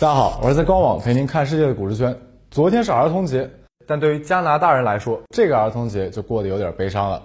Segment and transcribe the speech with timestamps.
[0.00, 2.16] 大家好，我是在官网陪您看世界的古志轩。
[2.52, 3.50] 昨天是儿童节，
[3.84, 7.20] 但对于加拿大人来说，这个儿童节就过得有点悲伤了。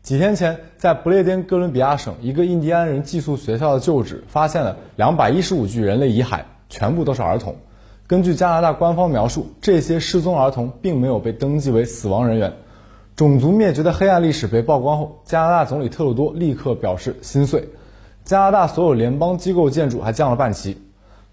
[0.00, 6.40] 几天前，在不列颠哥伦比亚省一个印第安人寄宿学校的旧址，发现了两百一十五具人类遗骸，
[6.70, 7.56] 全部都是儿童。
[8.06, 12.54] 根据加拿大官方描述，这些失踪儿童并没有被登记为死亡人员。
[13.16, 17.68] 种族灭绝的黑暗历史被曝光后，加拿大总理特鲁多立刻表示心碎。
[18.24, 20.80] 加拿大所有联邦机构建筑还降了半旗。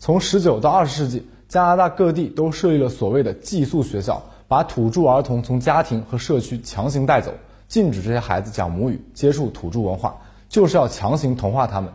[0.01, 7.31] 从十九到二十世纪，加拿大各地都设立了所谓的寄宿学校，把土著儿童从家庭和社区强行带走，
[7.67, 10.17] 禁止这些孩子讲母语、接触土著文化，
[10.49, 11.93] 就是要强行同化他们。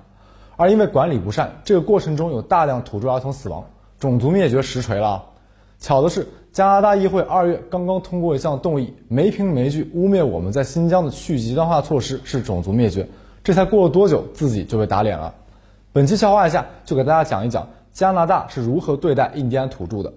[0.55, 3.65] 而因为管理不善，这个过程中有大量土著儿童死亡，
[3.99, 5.25] 种族灭绝实锤了。
[5.81, 13.09] 巧的是，加拿大议会二月刚刚通过一项动议，没凭没据污蔑我们在新疆的去极端化措施是种族灭绝，
[13.43, 15.35] 这才过了多久，自己就被打脸了。
[15.93, 17.69] 本期笑话一下，就给大家讲一讲。
[17.97, 20.13] 加拿大是如何对待印第安土著的？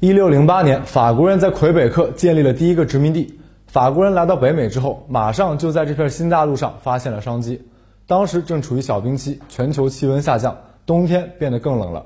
[0.00, 3.38] 一六零八年，法国人在魁北克建立了第一个殖民地。
[3.68, 7.68] 法国人来到北美之后，马上就在这片新大陆上发现了商机。
[8.04, 12.04] 当时正处于小冰期，全球气温下降，冬天变得更冷了。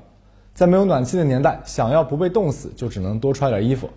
[0.53, 3.89] 在没有暖气的年代，想要不被冻死，就只能多穿点衣服。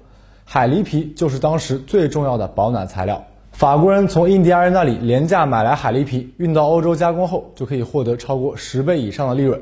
[0.46, 3.22] 海狸皮就是当时最重要的保暖材料。
[3.52, 9.60] 法国人从印第安人那里廉价买来海狸皮，运到欧洲加工后，就可以获得超过十倍以上的利润。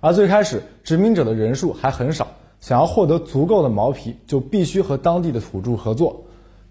[0.00, 2.26] 而最开始殖民者的人数还很少，
[2.60, 6.22] 想要获得足够的毛皮，就必须和当地的土著合作。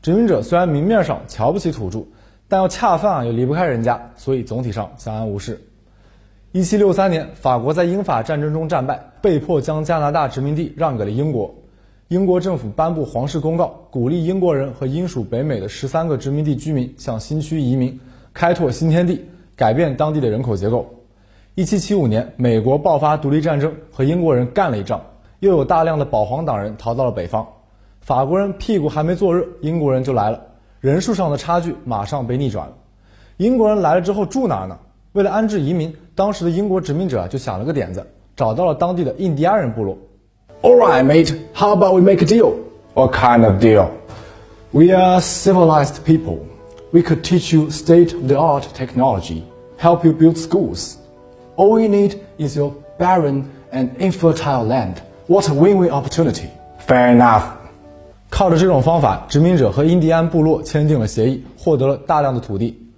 [0.02, 2.00] 殖民者虽然明面上瞧不起土著，
[2.48, 5.62] 但要恰饭啊又离不开人家，所以总体上相安无事。
[6.52, 11.54] 一七六三年，法国在英法战争中战败，被迫将加拿大殖民地让给了英国。
[12.08, 18.00] 英国政府颁布皇室公告，鼓励英国人和英属北美的十三个殖民地居民向新区移民，
[18.34, 19.24] 开拓新天地，
[19.56, 20.92] 改变当地的人口结构。
[21.60, 25.02] 一七七五年，美国爆发独立战争，和英国人干了一仗，
[25.42, 27.46] 又有大量的保皇党人逃到了北方。
[28.00, 30.42] 法国人屁股还没坐热，英国人就来了，
[30.80, 32.74] 人数上的差距马上被逆转了。
[33.36, 34.80] 英国人来了之后住哪儿呢？
[35.12, 39.98] 为了安置移民，当时的英国殖民者就想了个点子，找到了当地的印第安人部落。
[40.62, 41.36] All right, mate.
[41.54, 42.54] How about we make a deal?
[42.94, 43.90] What kind of deal?
[44.72, 46.38] We are civilized people.
[46.94, 49.44] We could teach you state-of-the-art technology,
[49.78, 50.96] help you build schools.
[51.60, 55.02] All we need is your barren and infertile land.
[55.28, 56.48] What a win-win opportunity.
[56.88, 57.44] Fair enough.
[58.30, 62.90] 靠着这种方法，殖民者和印第安部落签订了协议，获得了大量的土地。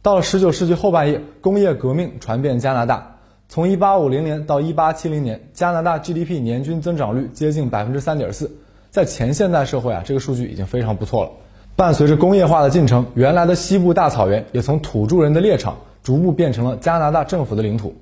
[0.00, 3.16] 到了19世纪后半叶，工业革命传遍加拿大。
[3.48, 8.48] 从1850年到1870年，加拿大 GDP 年均增长率接近百分之三点四。
[8.92, 11.30] 在前现代社会啊，这个数据已经非常不错了。
[11.74, 17.92] 伴随着工业化的进程，原来的西部大草原也从土著人的猎场，逐步变成了加拿大政府的领土。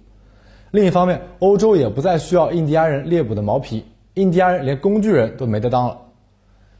[0.72, 3.84] 另一方面，欧洲也不再需要印第安人猎捕的毛皮，
[4.14, 5.98] 印第安人连工具人都没得当了。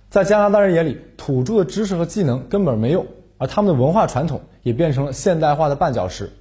[0.08, 3.04] 在加拿大人眼里，土著的知识和技能根本没用，
[3.36, 6.32] 而他们的文化传统也变成了现代化的绊脚石。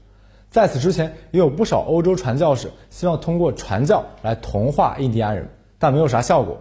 [0.49, 5.45] 在此之前，也有不少欧洲传教士希望通过传教来同化印第安人，
[5.77, 6.57] 但没有啥效果。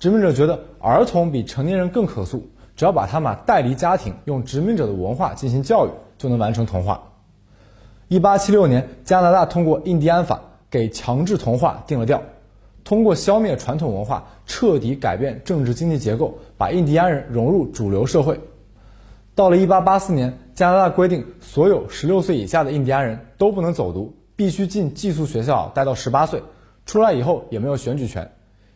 [0.00, 2.42] 殖民者觉得儿童比成年人更可塑，
[2.74, 7.00] 只要把他们带离家庭，用殖民者的文化进行教育，就能完成同化。
[8.08, 12.22] 一八七六年，加拿大通过印第安法，给强制同化定了调。
[12.84, 18.38] 通过消灭传统文化，彻底改变政治经济结构，把印第安人融入主流社会。
[19.34, 26.42] 到了一八八四年，加拿大规定，所有十六岁以下的印第安人都不能走读，必须进寄宿学校待到十八岁。
[26.84, 28.30] 出来以后也没有选举权。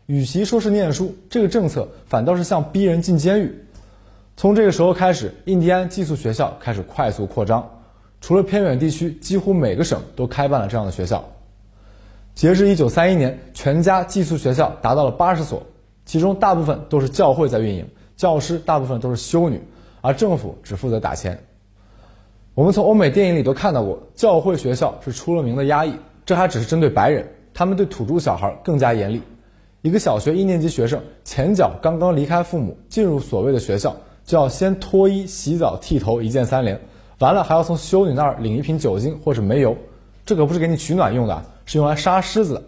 [0.06, 3.62] 与其说是念书，这个政策反倒是像逼人进监狱。
[4.38, 7.68] 从这个时候开始，印第安寄宿学校开始快速扩张。
[8.20, 11.24] 除了偏远地区，几乎每个省都开办了这样的学校。
[12.34, 15.62] 截至一九三一年，全家寄宿学校达到了八十所，
[16.04, 17.84] 其中大部分都是教会在运营，
[18.16, 19.60] 教师大部分都是修女，
[20.00, 21.38] 而政府只负责打钱。
[22.54, 25.94] 我们从欧美电影里都看到过，教会学校是出了名的压抑，
[26.26, 29.22] 这还只是针对白人，他们对土著小孩更加严厉。
[29.82, 36.80] 一个小学一年级学生前脚刚刚离开父母，进入所谓的学校，就要先脱衣、洗澡、剃头，一键三连。
[37.18, 39.76] 完了还要从修女那儿领一瓶酒精或者煤油，
[40.24, 42.62] 这可不是给你取暖用的，是用来杀狮子的。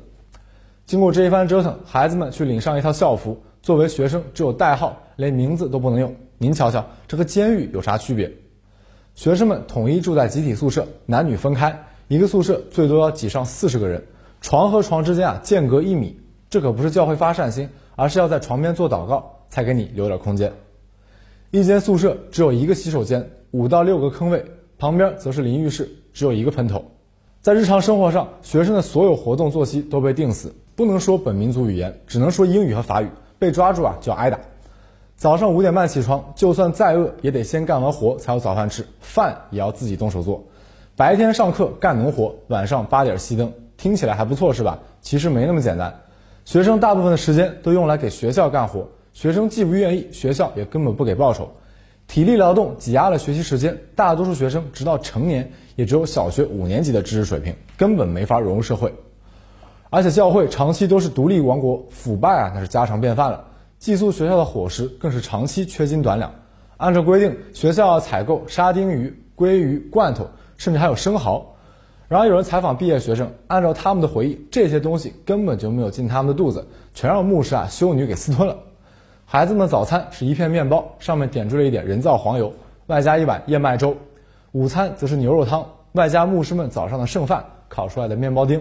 [0.86, 6.12] 经过这一番折腾，孩子们去领上一套校服，作为学生只有代号，连名字都不能用。
[6.36, 8.32] 您瞧瞧，这和监狱有啥区别？
[9.14, 14.02] 学生们统一住在集体宿舍，男女分开，一个宿舍最多要挤上四十个人，
[14.40, 16.18] 床和床之间啊间隔一米。
[16.48, 20.52] 这可不是教会发善心，而是要在床边做祷告，才给你留点空间。
[21.52, 23.30] 一间宿舍只有一个洗手间。
[23.52, 24.44] 五到六个坑位，
[24.78, 26.84] 旁边则是淋浴室，只有一个喷头。
[27.40, 33.08] 在日常生活上，学生的所有活动作息都被定死，不能说本民族语言，只能说英语和法语。
[33.40, 34.38] 被抓住啊就要挨打。
[35.16, 40.44] 早上五点半起床，就算再饿也得先干完活才有早饭吃，饭也要自己动手做。
[40.94, 44.78] 白天上课干农活，晚上八点熄灯，听起来还不错是吧？
[45.00, 45.92] 其实没那么简单。
[46.44, 51.50] 学生大部分的时间都用来给学校干活，学生既不愿意，学校也根本不给报酬。
[52.10, 58.92] 体力劳动挤压了学习时间，大多数学生直到成年也只有小学五年级的知识水平，根本没法融入社会。
[59.90, 63.44] 而且教会长期都是独立王国，腐败啊那是家常便饭了。
[63.78, 66.32] 寄宿学校的伙食更是长期缺斤短两。
[66.78, 70.28] 按照规定，学校要采购沙丁鱼、鲑鱼、罐头。
[70.56, 71.54] 甚至还有生蚝，
[72.08, 78.58] 然而有人采访毕业学生，按照他们的回忆，这些东西根本就没有进他们的肚子，全让牧师啊修女给私吞了。
[79.32, 82.52] 孩子们早餐是一片面包，上面点缀了一点人造黄油，
[82.88, 83.94] 外加一碗燕麦粥；
[84.50, 88.58] 午餐则是牛肉汤，外加牧师们早上的剩饭烤出来的面包丁；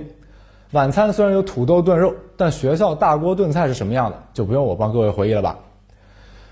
[0.73, 5.57] 晚餐虽然有土豆炖肉，但学校大锅炖菜是什么样的，就不用我帮各位回忆了吧。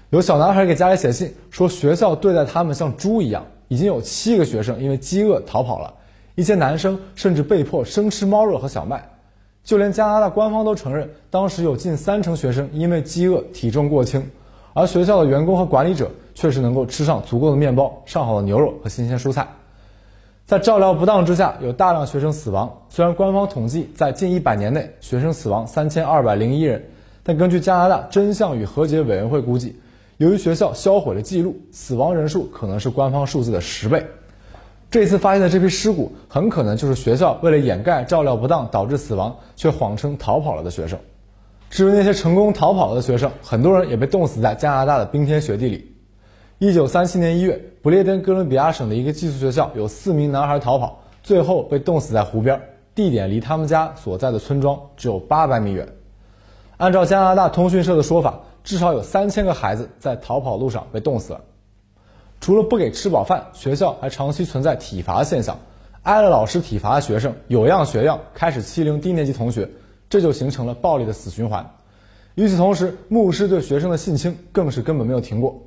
[0.10, 3.46] 有小男孩给家里写信说，学校对待他们像猪一样。
[3.68, 5.94] 已经有七个学生因为饥饿逃跑了，
[6.34, 9.08] 一些男生甚至被迫生吃猫肉和小麦，
[9.68, 14.26] 就连加拿大官方都承认，当时有近三成学生因为饥饿体重过轻，
[14.72, 19.46] 而学校的员工和管理者确实能够吃上足够的面包、上好的牛肉和新鲜蔬菜。
[20.46, 22.74] 在照料不当之下，有大量学生死亡。
[22.88, 26.82] 虽然官方统计在近一百年内学生死亡三千二百零一人，
[27.22, 29.76] 但根据加拿大真相与和解委员会估计。
[30.16, 34.02] 由于学校销毁了记录，死亡人数可能是官方数字的十倍。
[34.90, 40.98] 这次发现的这批尸骨，很可能就是学校为了掩盖照料不当导致死亡，却谎称逃跑了的学生。
[41.70, 45.94] 至于那些成功逃跑的学生，很多人也被冻死在加拿大的冰天雪地里。
[46.60, 52.60] 一九三七年一月，不列颠哥伦比亚省的一个寄宿学校有四名男孩逃跑，最后被冻死在湖边，
[52.96, 55.88] 地点离他们家所在的村庄只有八百米远。
[56.78, 58.40] 按照加拿大通讯社的说法。
[58.64, 61.40] 至少有三千个孩子在逃跑路上被冻死了。
[62.48, 65.60] 除了不给吃饱饭，学校还长期存在体罚现象。
[66.04, 69.70] 挨了老师体罚的学生有样学样，开始欺凌低年级同学，
[70.10, 71.70] 这就形成了暴力的死循环。
[72.36, 75.62] 与此同时，牧师对学生的性侵更是根本没有停过。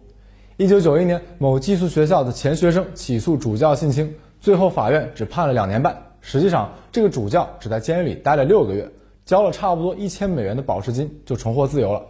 [0.57, 5.95] 一九九一年，某寄宿学校的前学生起诉主教性侵，最后法院只判了两年半。
[6.23, 8.91] 实际上，这个主教只在监狱里待了六个月，
[9.27, 12.01] 交了差不多一千美元的保释金，就重获自由了。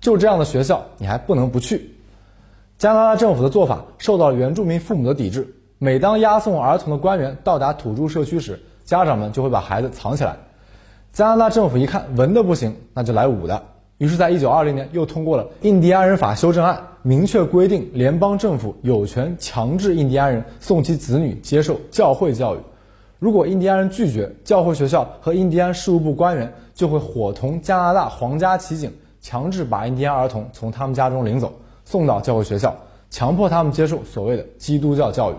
[0.00, 1.93] 就这样的学校，你还不能不去。
[2.76, 5.46] 加拿大政府的做法受到了原住民父母的抵制。
[5.78, 10.36] 每当押送儿童的官员到达土著社区时，家长们就会把孩子藏起来。
[11.12, 13.62] 加拿大政府一看文的不行，那就来武的。
[13.98, 22.58] 于是，在一九二零年又通过了《印第安人法修正案》，明确规定联邦政府有权强制印第安人送其子女接受教会教育。
[23.20, 28.92] 如果印第安人拒绝，教会学校和印第安事务部官员就会伙同加拿大皇家骑警。
[29.20, 31.50] 强制把印第安儿童从他们家中领走，
[31.84, 32.74] 送到教会学校，
[33.10, 35.34] 强迫他们接受所谓的基督教教育。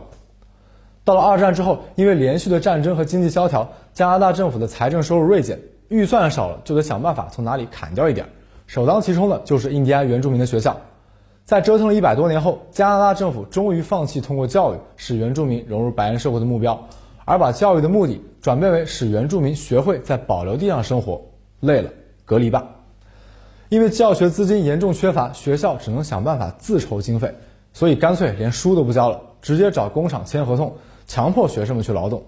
[1.03, 5.59] 到了二战之后，因为连续的战争和经济萧条，加拿大政府的财政收入锐减，
[5.89, 8.25] 预算少了，就得想办法从哪里砍掉一点。
[8.65, 10.75] 首当其冲的就是印第安原住民的学校。
[11.44, 16.80] 在折腾了一百多年后，加拿大政府终于放弃通过教育使原住民融入白人社会的目标，
[17.24, 21.21] 而把教育的目的转变为使原住民学会在保留地上生活。
[21.59, 21.89] 累了，
[22.25, 22.65] 隔离吧。
[23.69, 27.34] 因为教学资金严重缺乏，学校只能想办法自筹经费，
[27.74, 30.76] 所以干脆连书都不教了，直接找工厂签合同，
[31.07, 32.24] 强迫学生们去劳动。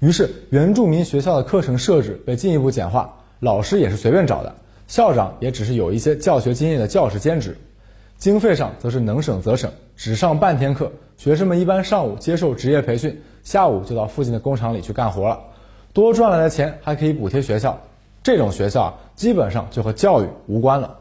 [0.00, 4.54] 于是，原住民学校的课程设置被进一步简化，老师也是随便找的，
[4.88, 7.56] 校长也只是有一些教学经验的教师兼职。
[8.18, 15.38] 经费上则是能省则省，只上半天课，学生们一般上午接受职业培训，下午就到附近的工厂里去干活了，
[15.92, 17.78] 多赚来的钱还可以补贴学校。
[18.22, 20.98] 这种学校，基本上就和教育无关了。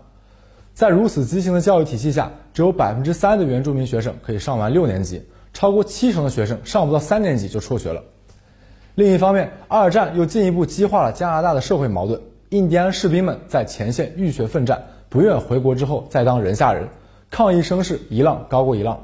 [0.74, 5.24] 在如此畸形的教育体系下，只有百分之三的原住民学生可以上完六年级，
[5.54, 8.02] 超过七成的学生上不到三年级就辍学了。
[8.96, 12.22] 另一方面，二战又进一步激化了加拿大的社会矛盾。
[12.50, 16.88] 印第安士兵们在前线浴血奋战，不愿回国之后再当人下人，
[17.30, 18.98] 抗议声势一浪高过一浪，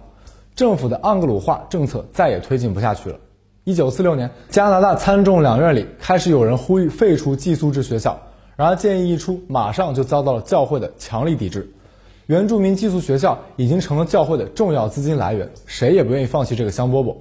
[0.56, 3.20] 政府的盎格鲁化政策再也推进不下去了。
[3.66, 8.16] 一九四六年，加拿大参众两院里开始有人呼吁废除寄宿制学校，
[8.56, 11.68] 然而建议一出，马上就遭到了教会的强力抵制。
[12.28, 17.16] 原住民寄宿学校已经成了教会的重要资金来源，谁也不愿意放弃这个香饽饽。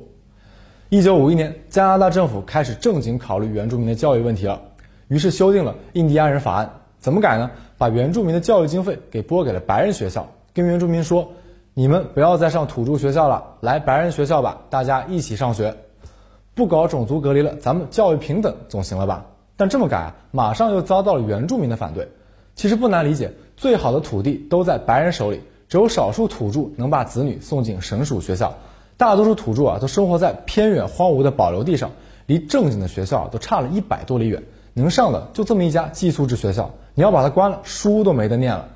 [0.91, 4.61] 一九五一年，加拿大政府开始正经考虑原住民的教育问题了，
[5.09, 6.67] 于是修订了《印第安人法案》。
[6.99, 7.51] 怎么改呢？
[7.79, 11.27] 把原住民的教育经费给拨给了白人学校，跟原住民说
[11.73, 15.75] ：“你们不要再上土著学校了，来白人学校吧，大家一起上学。”
[16.55, 19.27] 不搞种族隔离了，咱们教育平等总行了吧？
[19.57, 22.09] 但这么改，马上又遭到了原住民的反对。
[22.55, 28.55] 其实不难理解，最好的土地都在白人手里，只有少数土著能把子女送进省属学校，
[28.97, 31.91] 大多数土著啊都生活在偏远荒芜的保留地上，
[32.27, 34.43] 离正经的学校都差了一百多里远，
[34.73, 38.69] 能上的就这么一家寄宿制学校，你要把它关了，书都没得念了。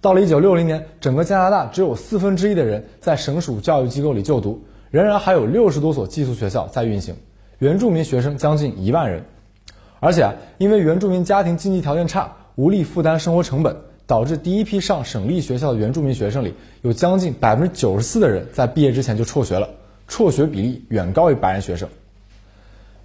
[0.00, 7.14] 到了一九六零年，整个加拿大只有四分之一的人在省属教育机构里就读，仍然还有六十多所寄宿学校在运行，
[7.58, 9.24] 原住民学生将近一万人。
[9.98, 13.74] 而且啊，因为原住民家庭经济条件差，无力负担生活成本，
[14.06, 19.68] 导致第一批上省立学校的原住民学生里，有将近百分之九十四的人在毕业之前就辍学了，
[20.06, 21.88] 辍学比例远高于白人学生。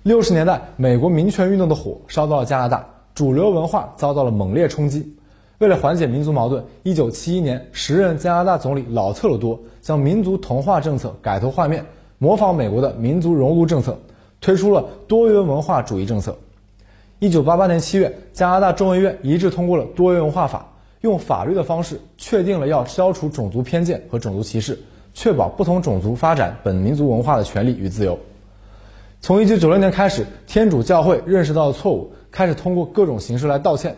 [0.04, 2.86] 六十年代，美国民权运动的火烧到了加拿大，
[3.16, 5.16] 主流文化遭到了猛烈冲击。
[5.62, 11.86] 为了缓解民族矛盾，一九七一年，时任加拿大总理老特鲁多将民族同化政策改头换面，
[12.18, 13.96] 模仿美国的民族融入政策，
[14.40, 16.36] 推出了多元文化主义政策。
[17.20, 20.66] 一九八八年七月，加拿大众议院一致通过了多元文化法，
[21.02, 24.80] 用法律的方式确定了要消除种族偏见和种族歧视，
[25.14, 28.18] 确保不同种族发展本民族文化的权利与自由。
[29.20, 33.96] 从一九九六年开始，天主教会认识到了错误，开始通过各种形式来道歉。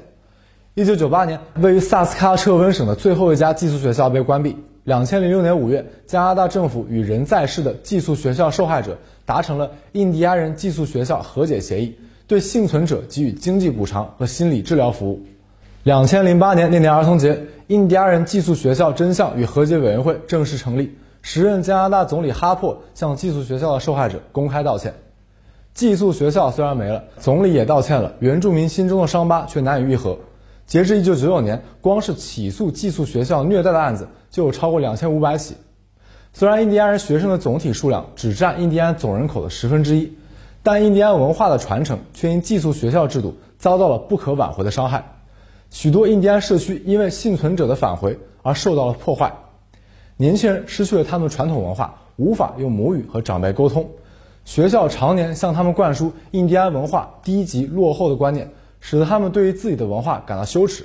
[0.75, 4.58] 一九九八年，位于萨斯喀彻温省的最后一家寄宿学校被关闭。
[4.86, 15.22] 两千零六年五月，加拿大政府与仍在世的寄宿学校受害者达成了印第安人寄宿学校和解协议，对幸存者给予经济补偿和心理治疗服务。
[15.84, 20.98] 两千零八年那年儿童节，印第安人寄宿学校真相与和解委员会正式成立。
[21.22, 24.96] 时任加拿大总理哈珀向寄宿学校的受害者公开道歉。
[25.75, 30.18] 寄宿学校虽然没了，总理也道歉了，原住民心中的伤疤却难以愈合。
[30.65, 35.55] 截至一九九九年，光是起诉寄宿学校虐待的案子就有超过两千五百起。
[36.34, 40.13] 虽然印第安人学生的总体数量只占印第安总人口的十分之一，
[40.63, 45.03] 但印第安文化的传承却因寄宿学校制度遭到了不可挽回的伤害。
[45.70, 49.34] 许多印第安社区因为幸存者的返回而受到了破坏，
[50.17, 53.89] 年轻人失去了他们传统文化，无法用母语和长辈沟通。
[54.46, 58.50] 学校常年向他们灌输印第安文化低级落后的观念。
[58.86, 60.84] 使得他们对于自己的文化感到羞耻，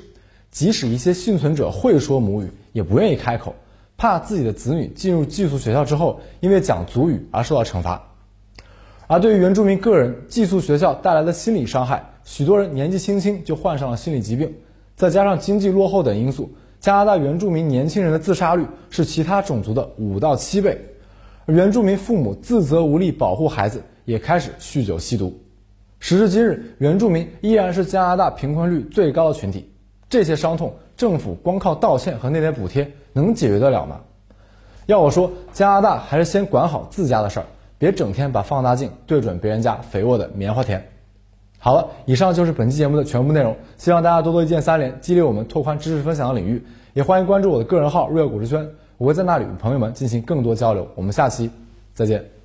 [0.53, 3.53] 即使一些幸存者会说母语，也不愿意开口，
[3.97, 8.01] 怕自己的子女进入寄宿学校之后，因为讲族语而受到惩罚。
[9.09, 14.55] 而对于原住民个人，寄宿学校带来的心理伤害，许多人年纪轻轻就患上了心理疾病，
[14.95, 20.81] 再加上经济落后等因素，加拿大原住民年轻人的自杀率是其他种族的五到七倍，
[21.47, 25.37] 而原住民父母自责无力保护孩子，也开始酗酒吸毒。
[26.01, 29.71] 时至今日，原住民依然是加拿大贫困率最高的群体。
[30.09, 34.01] 这些伤痛，政府光靠道歉和那点补贴能解决得了吗？
[34.87, 40.83] 要我说，加拿大还是先管好自家的事儿，别整天把放大镜对准别人家肥沃的棉花田。
[41.59, 43.55] 好了，以上就是本期节目的全部内容。
[43.77, 46.65] 希望大家多多一键三连，激励我们拓宽知识分享的领域。
[46.95, 50.89] 也欢迎关注我的个人号“瑞尔股市圈”，我会在那里与朋友们进行更多交流。
[50.95, 51.51] 我们下期
[51.93, 52.38] 再见。